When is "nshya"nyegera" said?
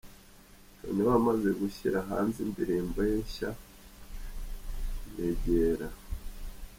3.25-5.87